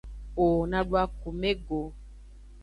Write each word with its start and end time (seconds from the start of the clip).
O 0.43 0.45
na 0.71 0.79
du 0.89 0.93
akume 1.03 1.51
go. 1.65 1.81